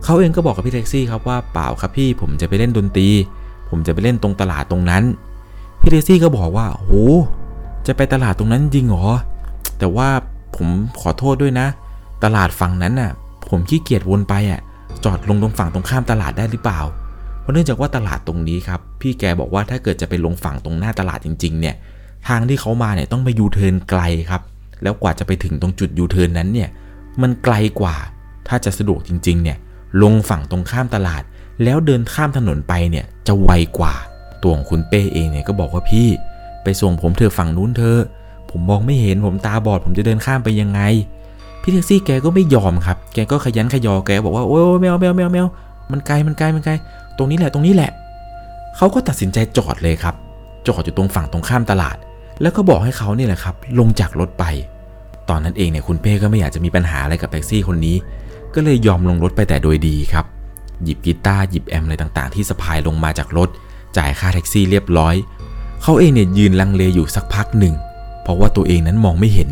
[0.05, 3.09] เขาเองก็บอกกับพี่แท็กซี่ครับว่าเปล่าครับพี่ผมจะไปเล่นดนตรี
[3.71, 5.03] ผมจะไปเล่นตรงตลาดตรงนั้น
[5.81, 7.09] พี่แท็กซี่ก็บอกว่าโอ้
[7.87, 9.07] จะไปตลาดตรงนั้นจริงเหรอ
[9.79, 10.09] แต่ว่า
[10.57, 10.69] ผม
[11.01, 11.67] ขอโทษด้วยนะ
[12.25, 13.11] ตลาดฝั่งนั้นน่ะ
[13.49, 14.61] ผมขี้เกียจวนไปอะ
[15.05, 16.81] จอดลงตรงฝั่งตรงข้ามตลาดได้หรือเปล่า
[17.41, 21.75] เพราะเนื่องจากว่าตลาดตรงนี้ครับ พี่แกบอกว่าถ้าเกิดจะไปลงฝั่งตรงหน้าตลาดจริง ๆ เนี่ย
[22.29, 24.43] ทางที่เขามาเนี่ยต้องไปยูเทิร์นไกลครับ
[24.83, 26.69] แล้วกว่าจะไปถึงตรงจุดยูเทิร์นนั้นเนี่ย
[27.23, 27.97] มันไกลกว่า
[28.49, 29.59] ถ้าจะสะดวกจริง ๆ เนี่ย
[30.03, 31.23] ลงฝั่งตรงข้ามตลาด
[31.65, 33.95] แล้วเดินข้ามถนนไปเนี่ย จะไวกว่า
[34.43, 36.09] ตัวของคุณเป้เองเนี่ยก็บอกว่าพี่
[36.64, 37.97] ไปส่งผมเธอฝั่งนู้นเธอ
[38.50, 40.81] ผมมองไม่เห็นผมตาบอด ผมจะเดินข้ามไปยังไง
[41.62, 45.47] พี่แท็กซี่แกก็ไม่ยอมครับ แกก็ขยันขยอแกบอกว่าโอ้ยแมวแมวแมวแมว
[45.93, 46.73] มันไกลมันไกลมันไกล
[47.17, 47.90] ตรงนี้แหละตรงนี้แหละ
[48.76, 50.14] เขาก็ตัดสินใจจอดเลยครับ
[50.67, 51.97] จอดอยู่ตรงฝั่งตรงข้ามตลาด
[52.43, 54.45] แล้วก็บอกให้เขาเนี่แหละครับ ลงจากรถไป
[55.31, 57.97] ตตอนนั้นเองเนี่ยคุณเป้ก็ไม่อยากจะมีปัญหาอะไรกับแท็กซี่คนนี้
[58.55, 60.25] ก็เลยยอมลงรถไปแต่โดยดีครับ
[60.85, 63.49] หยิบกีตาร์หยิบแอมอะไรต่างๆ ที่สะพายลงมาจากรถ
[63.97, 65.14] จ่ายค่าแท็กซี่เรียบร้อย
[65.83, 67.75] เขาเองเนี่ยยืนลังเลอยู่สักพักหนึ่ง
[68.23, 69.51] เพราะว่าตัวเองนั้นมองไม่เห็น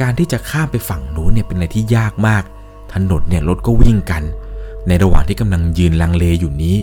[0.00, 2.42] การที่จะข้ามไปฝั่งนู้นเนี่ยเป็นอะไรที่ยากมาก
[2.94, 4.22] ถนนเนี่ยรถก็วิ่งกัน
[4.88, 6.76] ในระหว่างที่กำลังยืนลังเลอยู่นี้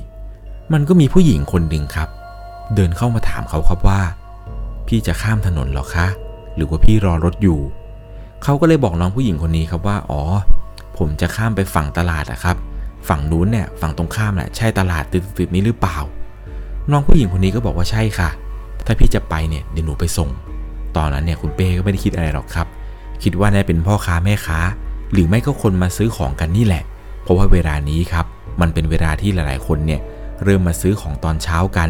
[0.74, 2.10] มันก็มีผู้หญิงคนหนึ่งครับ
[2.76, 4.02] เดินเข้ามาถามเขาครับว่า
[4.88, 6.08] พี่จะข้ามถนนหรอคะ
[6.56, 7.60] หรือว่าพี่รอรถอยู่
[8.44, 10.22] เขาก็เลยบอกน้องผู้หญิงคนนี้ครับว่า อ๋อ
[10.98, 12.58] ผมจะข้ามไปฝั่งตลาดอะครับ
[13.10, 15.98] ฝั่งนู้นเนี่ยฝั่งตรงข้ามแหละใช่ตลาดตึกๆนี้หรือเปล่า
[16.92, 18.30] น้องผู้หญิงคนนี้ก็บอกว่าใช่ค่ะ
[18.88, 20.30] ถ้าพี่จะไปเนี่ยเดี๋ยวหนูไปส่ง
[20.98, 22.68] ตอนนั้นเนี่ยคุณเป้ก็ไม่ได้คิดอะไรหรอกครับ
[23.24, 24.60] คิดว่าน่าเป็นพ่อค้าแม่ค้า
[25.14, 26.84] หรือไม่ก็คนมาซื้อของกันนี่แหละ
[27.24, 28.26] เพราะว่าเวลานี้ครับ
[28.62, 30.02] มันเป็นเวลาที่หลายๆ คนเนี่ย
[30.44, 31.90] เริ่มมาซื้อของตอนเช้ากัน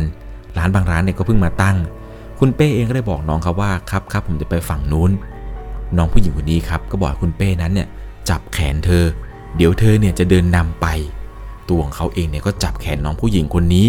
[0.57, 1.77] ร้านบางร้านเนี่ยก็เพิ่งมาตั้ง
[2.39, 5.11] คุณเป้เองก็ได้บอกน้องครับว่าครับครับผมจะไปฝั่งนู้น
[5.97, 7.87] น้องผู้หญิงคนนี้ครับก็บอกคุณเป้นั้นเนี่ย
[8.29, 9.03] จับแขนเธอ
[9.55, 10.87] เดี๋ยวเธอเนี่ยจะเดินนำไป
[11.69, 13.87] ตัวของเขาเองเนี่ยก็จับแขนน้องผู้หญิงคนนี้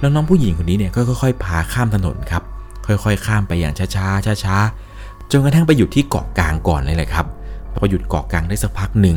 [0.00, 2.42] แล้วน้องผู้หญิงคนนี้เนี่ยก็ค่อยๆพาข้ามถนนครับ
[2.86, 7.26] ค่อยๆ ข้ามไปอย่างช้าๆช้าๆจนกระทั่งไปหยุดที่เกาะกลางก่อนเลยแหละครับ
[7.74, 9.16] พอหยุดเกาะกลางได้สักพักหนึ่ง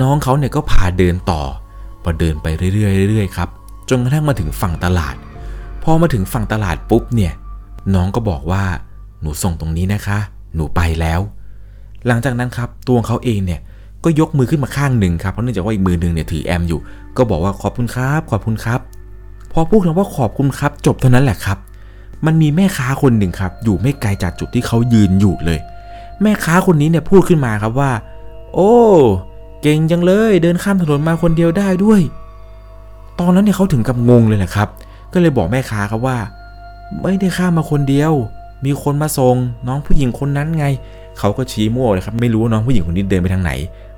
[0.00, 1.42] น้องเขาเนี่ยก็พาเดินต่อ
[2.02, 3.48] พอเดินไปเรื่อยๆเรื่อยๆครับ
[3.88, 5.14] จนกระทั่งมาถึงฝั่งตลาด
[5.82, 7.32] พอมาถึงฝั่งตลาดปุ๊บเนี่ย
[7.94, 8.64] น้องก็บอกว่า
[9.20, 10.18] หนูส่งตรงนี้นะคะ
[10.54, 11.20] หนูไปแล้ว
[12.06, 13.60] หลังจากนั้นครับตัวเขาเองเนี่ย
[14.04, 16.80] ก็ยกมือขึ้นมาข้างหนึ่งครับเพราะเนื่องจากว่าอีกมือหนึ่งเนี่ยถือแอมอยู่
[17.16, 18.80] ก็บอกว่าขอบคุณครับขอบคุณครับ
[19.58, 21.58] พอพูดคำว่าขอบคุณครับ จบเท่านั้นแหละครับ
[22.26, 25.58] มันมีแม่ค้าคนหนึ่งครับ อยู่ไม่ไกลจากจุดที่เขายืนอยู่เลย
[26.22, 27.90] แม่ค้าคนนี้เนี่ยพูดขึ้นมาครับว่า
[28.54, 28.72] โอ้
[29.62, 32.00] เก่งจังเลยเดินข้ามถนนมาคนเดียวได้ด้วย
[33.20, 34.68] ตอนนั้นเนี่ยเขาถึงกับงงเลยแหละครับ
[35.12, 36.18] ก็เลยบอกแม่ค้าครับว่า
[37.02, 38.12] ไม่ได้ข้ามมาคนเดียว
[38.64, 39.36] มีคนมาส่ง
[39.66, 40.66] น้องผู้หญิงคนนั้นไง
[41.18, 43.52] เขาก็ชี้มั่วเลยครับ ไม่รู้ว่าน้องผู้หญิงคนนี้เดินไปทางไหน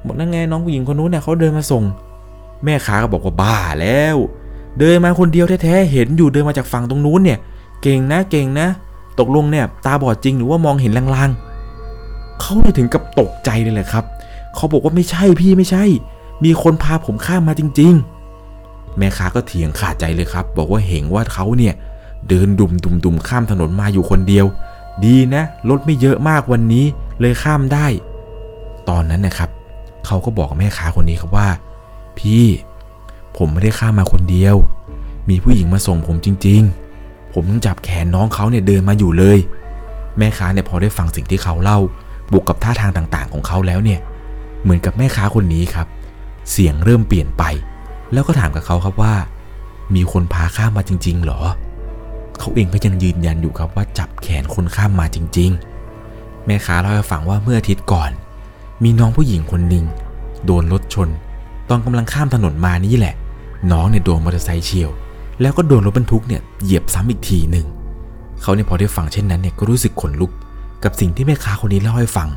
[0.06, 1.82] บอกนั่นไงน้องผู้หญิงคนนู้นเนี่ยเขาเดินมาส่ง
[2.64, 4.16] แม่ค้าก็บอกว่าบ้าแล้ว
[4.78, 7.38] เดินมาคนเดียวแท้ๆ เห็นอยู่เดินมาจากฝั่งตรงนู้นเนี่ย
[7.82, 8.68] เก่งนะเก่งนะ
[9.18, 14.04] ตกลงเนี่ยตาบอดจริงหรือว่ามองเห็นลางๆ เขาเลยถึงกับตกใจเลยแหละครับ
[14.54, 15.84] เขาบอกว่าไม่ใช่พี่ไม่ใช่
[16.44, 17.92] มีคนพาผมข้ามมาจริง
[18.46, 21.74] ๆ แม่ค้าก็เถียงขาดใจเลยครับ บอกว่าเห็นว่าเขาเนี่ย
[22.28, 24.46] เดินดุมดุมดุมข้ามถนนมาอยู่คนเดียว
[25.04, 26.84] ดีนะรถไม่เยอะมากวันนี้
[27.20, 27.86] เลยข้ามได้
[28.88, 29.50] ตอนนั้นนะครับ
[30.06, 31.48] เขาก็บอกแม่ค้าคนนี้ครับว่า
[32.18, 32.44] พี่
[33.38, 34.56] ผมไม่ได้ข้ามมาคนเดียว
[35.28, 36.62] มีผู้หญิงมาส่งผมจริง
[36.98, 39.38] ๆ ผมต้องจับแขนน้องเขาเนี่ยเดินมาอยู่เลย
[40.18, 41.78] แม่ค้าเนี่ยพอได้ฟังสิ่งที่เขาเล่า
[42.32, 44.00] บวกกับท่าทางต่างๆ ของเขาแล้วเนี่ย
[44.62, 45.86] เหมือนกับแม่ค้าคนนี้ครับ
[46.50, 47.42] เสียงเริ่มเปลี่ยนไป
[48.12, 49.14] แล้วก็ถามกับเขาครับว่า
[49.94, 51.40] มีคนพาข้ามมาจริง ๆ หรอ
[52.38, 55.50] เขาเองก็ยังยืนยันอยู่ครับว่าจับแขนคนข้ามมาจริง
[55.98, 58.10] ๆ แม่ค้าเล่าให้ฟังว่าเมื่ออาทิตย์ก่อน
[58.82, 59.84] มีน้องผู้หญิงคนหนึ่ง
[60.44, 61.08] โดนรถชน
[61.68, 63.14] ตอนกำลังข้ามถนนมานี่แหละ
[63.72, 64.90] น้องเนี่ยโดนมอเตอร์ไซค์เฉียว
[65.40, 67.66] แล้วก็โดนรถบรรทุกเนี่ยเหยียบซ้ำอีกทีหนึ่ง
[68.42, 70.32] เขาเนี่ยพอได้ฟังเช่นนั้นเนี่ยก็รู้สึกขนลุก
[70.84, 72.28] กับสิ่งที่แม่ค้าคนนี้เล่าให้ฟัง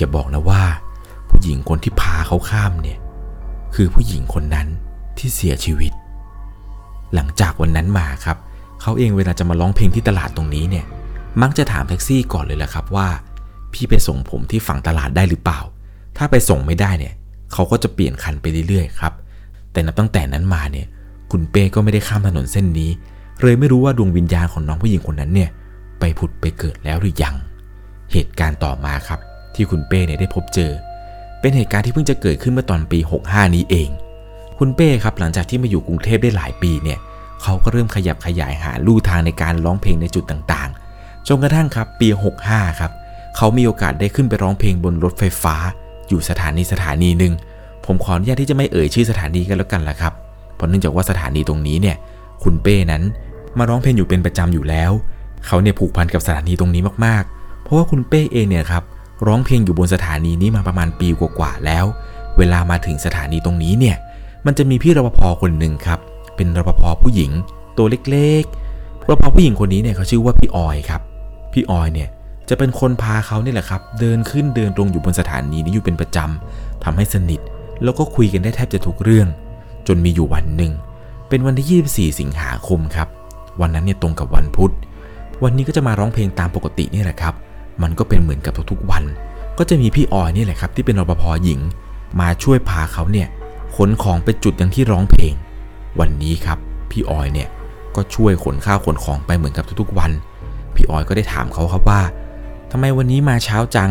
[0.00, 0.62] จะบอกนะว่า
[1.28, 2.98] ผู้หญิงคนที่พาเขาข้ามเนี่ย
[3.74, 4.66] คือผู้หญิงคนนั้น
[5.18, 5.92] ที่เสียชีวิต
[7.14, 8.36] หลังจากวันนั้นมาครับ
[8.80, 10.84] เขาเองเวลาจะมาร้องเพลงที่ตลาดตรงนี้เนี่ย
[11.42, 13.08] มักจะถามแท็กซี่ก่อนเลยแหละครับว่า
[13.72, 15.60] พี่ไปส่งผมที่ฝั่งตลาดได้หรือเปล่า
[16.16, 17.14] ถ้าไปส่งไม่ได้เนี่ย
[17.52, 19.12] เขาก็จะเปลี่ยนคันไปเรื่อยๆครับ
[19.72, 20.86] แต่นับตั้งแต่นั้นมาเนี่ย
[21.30, 22.90] คุณเป้ก็ไม่ได้ข้ามถนนเส้นนี้
[23.40, 25.50] เลยไม่รู้ว่าดวงวิญญาณของน้องผู้หญิงคนนั้นเนี่ย
[26.00, 27.34] ไปผุดไปเกิดแล้วหรือยัง
[28.12, 29.20] เหตุการณ์ต่อมาครับ
[29.54, 30.72] ที่คุณเป้เนี่ยได้พบเจอ
[31.40, 33.88] เป็นเหตุการณ์ที่เพิ่งจะเกิดขึ้นเมื่อตอนปี 65 นี้เอง
[34.58, 36.98] คุณเป้ครับหลังจากที่มาอยู่กรุงเทพได้หลายปีเนี่ย
[37.42, 42.08] เขาก็เริ่มขยับขยายหาลู่ทางในการร้องเพลงในจุดต่างๆ จนกระทั่งครับปี
[42.44, 42.92] 65 ครับ
[43.36, 45.56] เขามีโอกาสได้ขึ้นไปร้องเพลงบนรถไฟฟ้า
[46.08, 47.34] อยู่สถานีสถานีหนึ่ง
[47.86, 50.12] ผมขออนุญาตที่จะไม่เอ่ยชื่อสถานีกันแล้วกันละครับ
[50.54, 51.96] เพราะเนื่องจากว่าสถานีตรงนี้เนี่ย
[52.42, 53.02] คุณเป้นั้น
[53.58, 54.92] มาร้องเพลงอยู่เป็นประจำอยู่แล้ว
[55.46, 58.82] เขาเนี่ยผูกพันกับสถานีตรงนี้มากๆ เพราะว่าคุณเป้เองเนี่ยครับ
[59.26, 61.84] ร้องเพลงอยู่บนสถานีนี้มาประมาณปีกว่าๆแล้ว
[62.38, 63.96] เวลามาถึงสถานีตรงนี้เนี่ย
[64.46, 65.98] มันจะมีพี่รปภคนหนึ่งครับ
[66.36, 67.30] เป็นรปภผู้หญิง
[67.76, 71.00] ตัวเล็กๆ รปภผู้หญิงคนนี้เนี่ยเขาชื่อว่าพี่ออยครับ
[71.52, 72.08] พี่ออยเนี่ย
[72.48, 77.40] จะเป็นคนพาเขาเนี่ยแหละครับ เดินขึ้นเดินลงอยู่บนสถานีนี้อยู่เป็นประจำทำให้สนิท
[77.84, 79.28] แล้วก็คุยกันได้แทบจะทุกเรื่อง
[79.86, 80.72] จนมีอยู่วันหนึ่ง
[81.28, 83.08] เป็นวันที่ 24 สิงหาคมครับ
[83.60, 84.72] วันนั้นเนี่ยตรงกับวันพุธ
[85.42, 87.34] วันนี้ก็จะมาร้องเพลงตามปกตินี่แหละครับ
[87.82, 89.04] มันก็เป็นเหมือนกับทุกๆวัน
[89.58, 91.60] ก็จะมีพี่ออยนี่แหละครับ ที่เป็นรปภหญิง
[92.20, 93.28] มาช่วยพาเขาเนี่ย
[93.76, 95.34] ขนของไปจุดอย่างที่ร้องเพลง
[96.00, 96.58] วันนี้ครับ
[96.90, 97.48] พี่ออยเนี่ย
[97.96, 100.10] ก็ช่วยขนข้าวขนของไปเหมือนกับทุกๆวัน
[100.74, 102.00] พี่ออยก็ได้ถามเขาครับว่า
[102.70, 103.90] ทำไมวันนี้มาเช้าจัง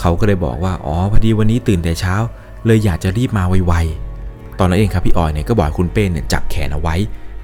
[0.00, 2.14] เขาก็เลยบอกว่า อ๋อ พอดีวันนี้ตื่นแต่เช้า
[2.66, 6.94] เลยอยากจะรีบมาไวๆ ตอนนั้นเองครับพี่ออยเนี่ยก็บอกคุณเป้เนี่ยจับแขนเอาไว้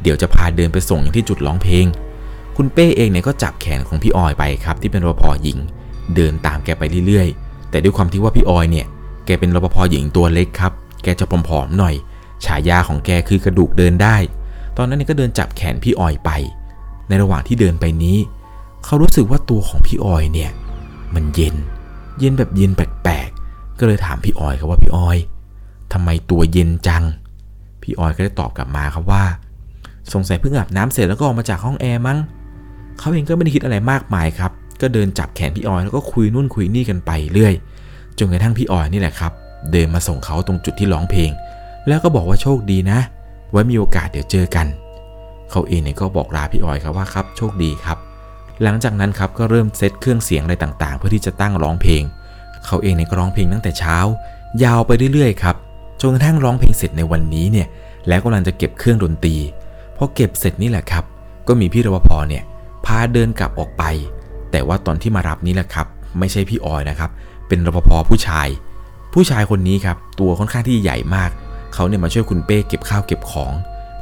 [0.02, 1.86] เดี๋ยวจะพาเดินไปส่งอย่างที่จุดร้องเพลง
[2.56, 5.58] คุณเป้เองเนี่ยก็จับแขนของพี่ออยไปครับที่เป็นรปภหญิง
[6.16, 8.86] เดินตามแกไปเรื่อยๆ แต่ด้วยความที่ว่าพี่ออยเนี่ย
[9.26, 10.72] แกเป็นรปภหญิงตัวเล็กครับ
[11.02, 11.94] แกจะผอมๆหน่อย
[12.44, 14.16] ฉายาของแกคือกระดูกเดินได้
[14.76, 16.30] ตอนนั้นเนี่ยก็เดินจับแขนพี่ออยไป
[17.08, 18.18] ในระหว่างที่เดินไปนี้
[18.84, 20.50] เขารู้สึกว่าตัวของพี่ออยเนี่ย
[21.14, 21.54] มันเย็น
[22.18, 23.28] เย็นแบบเย็นแปลก
[23.78, 25.18] ก็เลยถามพี่ออยครับว่าพี่ออย
[25.92, 27.04] ทำไมตัวเย็นจัง
[27.82, 29.24] พี่ออยก็ได้ตอบกลับมาครับว่า
[30.12, 32.18] สงสัยเพิ่งอาบน้ำเสร็จแล้วก็ออกมาจากห้องแอร์มั้ง
[32.98, 37.54] เขาเองก็ไม่ได้คิดอะไรมากมายครับ ก็เดินจับแขนพี่ออยแล้วก็คุยนู่นคุยนี่กันไปเรื่อย
[38.18, 39.32] จนกระทั่งพี่ออยนี่แหละครับ
[39.72, 41.30] เดินมาส่งเขาตรงจุดที่ร้องเพลง
[41.88, 42.98] แล้วก็บอกว่าโชคดีนะ
[43.50, 44.66] ไว้มีโอกาสเดี๋ยวเจอกัน
[45.50, 47.98] เขาเองเนี่ยก็บอกลาพี่ออยครับว่าครับโชคดีครับ
[48.62, 52.02] หลังจากนั้นครับก็เริ่มเซตเครื่องเสียงอะไรต่างๆ เพื่อที่จะตั้งร้องเพลง
[52.66, 53.96] เขาเองเนี่ยก็ร้องเพลงตั้งแต่เช้า
[54.64, 55.56] ยาวไปเรื่อยๆครับ
[56.00, 57.68] จนกระทั่งร้องเพลงเสร็จในวันนี้เนี่ย
[58.08, 59.36] แล้วกำลังจะเก็บเครื่องดนตรี
[59.96, 61.04] พอเก็บเสร็จนี่แหละครับ
[61.48, 62.42] ก็มีพี่รปภเนี่ย
[62.86, 63.84] พาเดินกลับออกไป
[64.50, 65.86] แต่ว่าตอนที่มารับนี่แหละครับ
[66.18, 67.10] ไม่ใช่พี่ออยนะครับ
[67.48, 68.48] เป็นรปภผู้ชาย
[69.14, 71.30] ผู้ชายคนนี้ครับตัวค่อนข้างที่ใหญ่มาก
[71.74, 73.52] เขาเนี่ยมาช่วยคุณเป้เก็บข้าวเก็บของ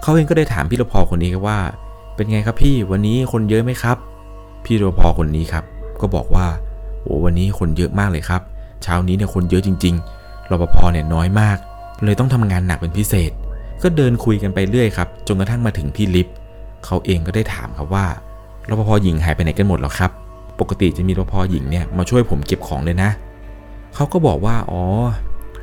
[0.03, 1.59] เขาเองก็ได้ถามพี่รปภคนนี้ครับว่า
[2.14, 3.96] เป็นไงครับพี่วันนี้คนเยอะไหมครับ
[4.64, 5.64] พี่รปภคนนี้ครับ
[6.01, 6.46] ก็บอกว่า
[7.03, 8.42] โอ้วันนี้คนเยอะมากเลยครับ
[8.84, 11.58] เช้านี้เนี่ยคนเยอะจริงๆรปภเนี่ยน้อยมาก
[12.04, 13.30] เลยต้องทำงานหนักเป็นพิเศษ
[13.82, 16.34] ก็เดินคุยกันไปเรื่อยครับจนกระทั่งมาถึงที่ลิฟต์
[16.84, 18.06] เขาเองก็ได้ถามครับว่า
[18.68, 20.10] รปภหญิงหายไปไหนกันหมดหรอครับ
[20.60, 23.10] ปกติจะมีรปภหญิงเนี่ยมาช่วยผมเก็บของเลยนะ
[23.94, 24.82] เขาก็บอกว่าอ๋อ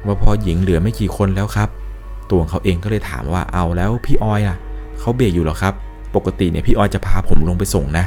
[0.07, 1.69] รปภหญิงเหลือไม่กี่คนแล้วครับ
[2.29, 4.57] ตัวของเขาเองก็เลยถามว่าเอาแล้วพี่ออยล่ะ
[4.99, 5.73] เขาเบรกอยู่หรอครับ
[6.15, 8.05] ปกติเนี่ยพี่ออยจะพาผมลงไปส่งนะ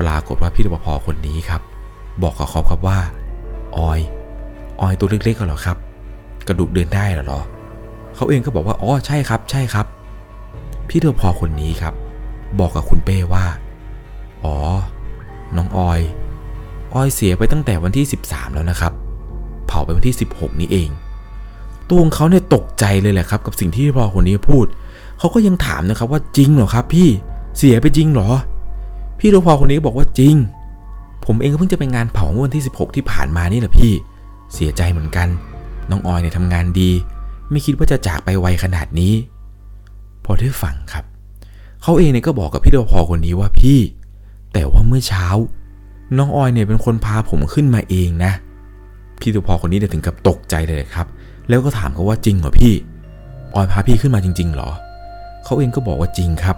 [0.00, 1.60] ปรากฏว่าพี่รปภคนนี้ครับ
[2.22, 2.98] บอกกับเขาครับว่า
[3.76, 4.00] ออย
[4.80, 5.76] ออยตัวเล็กๆกันเหรอครับ
[6.48, 7.40] กระดูกเดินได้เหรอ
[8.14, 9.86] เขาเองก็บอกว่าอ๋อใช่ครับ ใช่ครับ
[10.88, 11.94] พี่รปภคนนี้ครับ
[12.58, 13.44] บอกกับคุณเป้ว่า
[14.44, 14.56] อ๋อ
[15.56, 16.00] น้องออย
[16.94, 18.92] ออยเสียไปตั้งแต่วันที่ 13 แล้วนะครับ
[19.66, 20.88] เผาไปวันที่ 16 นี้เอง
[21.88, 24.66] ตัวของเขาเนี่ยตกใจเลยแหละครับ กับสิ่งที่รปภคนนี้พูด
[25.18, 27.08] เขาก็ยังถามนะครับว่าจริงเหรอครับ พี่
[27.56, 28.28] เสียไปจริงเหรอ
[29.20, 30.34] พี่รปภคนนี้ก็บอกว่าจริง
[31.26, 33.92] ผมเองก็เพิ่งจะไปงานเผาเมื่อวันที่ 16 ที่ผ่านมานี่แหละพี่
[34.54, 35.28] เสียใจเหมือนกัน
[35.90, 36.90] น้องออยเนี่ยทำงานดี
[37.50, 39.14] ไม่คิดว่าจะจากไปไวขนาดนี้
[40.24, 41.04] พอได้ฟังครับ
[41.82, 43.78] เขาเองเนี่ยก็บอกกับพี่รปภคนนี้ว่าพี่
[44.52, 45.26] แต่ว่าเมื่อเช้า
[46.18, 48.32] น้องออยเนี่ยเป็นคนพาผมขึ้นมาเองนะ
[49.20, 51.06] พี่รปภคนนี้เนี่ยถึงกับตกใจเลยครับ
[51.48, 52.74] แล้วก็ถามเขาว่าจริงเหรอพี่
[53.54, 54.70] ออยพาพี่ขึ้นมาจริง ๆ เหรอ
[55.44, 56.56] เขาเองก็บอกว่าจริงครับ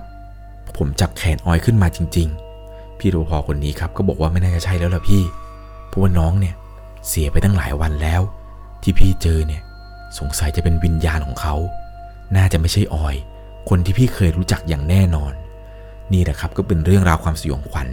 [0.76, 2.28] ผมจับแขนออยขึ้นมาจริง
[2.64, 5.22] ๆ พี่รปภคนนี้ครับก็บอกว่าไม่น่าจะใช่แล้วล่ะพี่
[5.88, 6.54] เพราะว่าน้องเนี่ย
[7.08, 8.22] เสียไปตั้งหลายวันแล้ว
[8.82, 9.62] ที่พี่เจอเนี่ย
[10.18, 11.54] สงสัยจะเป็นวิญญาณของเขา
[12.36, 13.16] น่าจะไม่ใช่ออย
[13.68, 15.32] คนที่พี่เคยรู้จักอย่างแน่นอน
[16.12, 17.88] นี่แหละครับก็เป็นเรื่องราวความสยองขวัญ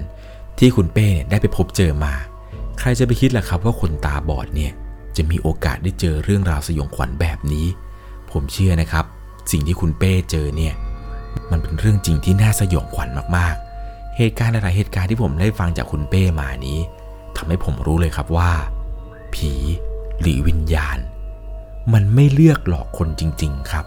[0.59, 2.13] ที่คุณเป้เนี่ยได้ไปพบเจอมา
[2.79, 4.71] ใครจะไปคิดล่ะครับว่าคนตาบอดเนี่ย
[5.17, 7.67] จะมีโอกาสได้เจอเรื่องราวสยองขวัญแบบนี้
[8.31, 9.05] ผมเชื่อนะครับ
[9.51, 10.73] สิ่งที่คุณเป้เจอเนี่ย
[11.51, 16.79] มันเป็นเรื่องจริงที่น่าสยองขวัญมากๆ เหตุการณ์หลายๆเหตุการณ์ที่ผมได้ฟังจากคุณเป้มานี้
[17.37, 18.51] ทำให้ผมรู้เลยครับว่า
[19.35, 19.53] ผี
[20.21, 20.97] หรือวิญญาณ
[21.93, 23.85] มันไม่เลือกหลอกคนจริง ๆ ครับ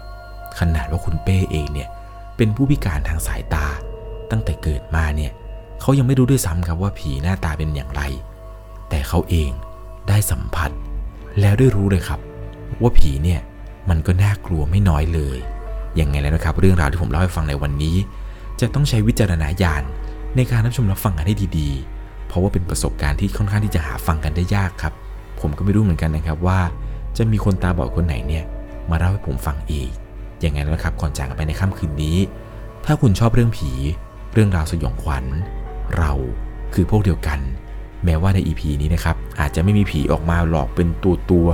[0.59, 1.89] ขนาดว่าคุณเป้เองเนี่ย
[2.37, 3.65] เป็นผู้พิการทางสายตา
[4.31, 5.31] ตั้งแต่เกิดมาเนี่ย
[5.81, 8.01] เขายังไม่รู้ด้วยซ้ำครับว่าผีหน้าตาเป็นอย่างไร
[8.89, 9.51] แต่เขาเอง
[10.07, 10.71] ได้สัมผัส
[11.39, 12.19] แล้วได้รู้เลยครับ
[12.81, 13.39] ว่าผีเนี่ย
[13.89, 15.37] มันก็น่ากลัวไม่น้อยเลย
[15.99, 17.95] ยังไงแล้วนะครับ เรื่องราวที่ผมเล่าให้ฟังในวันนี้
[18.59, 19.83] จะต้องใช้วิจารณญาณ
[20.35, 24.93] ในการรับชมรับฟังกันให้ดีๆ เพราะว่าเป็นประสบการณ์ที่ค่อนข้างที่จะหาฟังกันได้ยากครับ
[25.41, 26.59] ผมก็ไม่รู้เหมือนกันนะครับว่า
[27.17, 28.43] จะมีคนตาบอดคนไหนเนี่ย
[28.89, 29.91] มาเล่าให้ผมฟังอีก
[30.43, 32.17] ยังไงแล้วครับก่อนจากไปในค่ำคืนนี้
[32.85, 33.71] ถ้าคุณชอบเรื่องผี
[34.33, 35.25] เรื่องราวสยองขวัญ
[35.97, 36.11] เรา
[36.73, 37.39] คือพวกเดียวกัน
[38.05, 41.47] แม้ว่าใน EP นี้นะครับอาจจะไม่มีผีออกมาหลอกเป็นตัวตัว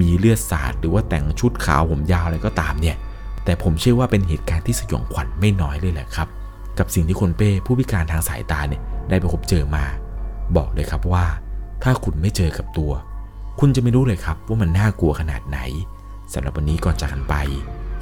[0.00, 2.96] มีเลือดสาดหรือว่าแต่งชุดขาวผมยาวอะไรก็ตามเนี่ย
[3.44, 6.28] แต่ผมเชื่อว่าเป็นเหตุการณ์ที่สยองขวัญไม่น้อยเลยแหละครับ
[6.78, 9.84] กับสิ่งที่คนเป้ผู้พิการทางสายตาเนี่ยได้ไปพบเจอมา
[10.56, 11.24] บอกเลยครับว่า
[11.82, 12.90] ถ้าคุณไม่เจอกับตัว
[13.62, 15.58] คุณจะไม่รู้เลยครับว่ามันน่ากลัวขนาดไหน
[16.32, 17.34] สำหรับวันนี้ก่อนจากกันไป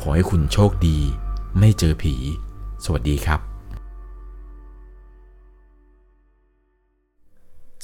[0.00, 0.98] ขอให้คุณโชคดี
[1.58, 2.14] ไม่เจอผี
[2.84, 3.40] สวัสดีครับ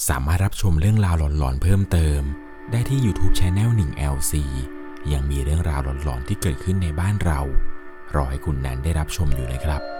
[0.08, 2.20] สามารถรับชมเรื่องราวหลอนๆเพิ่มเติม
[2.70, 4.32] ได้ที่ YouTube Channel 1 LC
[5.12, 7.40] ยังมีเรื่องราวหลอนๆที่เกิดขึ้นในบ้านเรา
[8.14, 9.91] รอให้คุณนั้นได้รับชมอยู่นะครับ